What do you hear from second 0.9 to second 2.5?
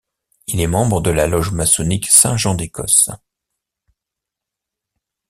de la loge maçonnique Saint